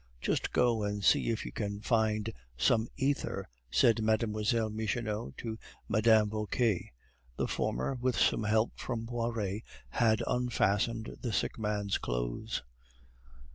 [0.19, 4.71] "Just go and see if you can find some ether," said Mlle.
[4.71, 6.27] Michonneau to Mme.
[6.27, 6.79] Vauquer;
[7.37, 12.63] the former, with some help from Poiret, had unfastened the sick man's clothes.